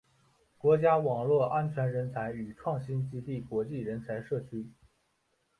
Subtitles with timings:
[0.57, 4.67] 国家网络安全人才与创新基地国际人才社区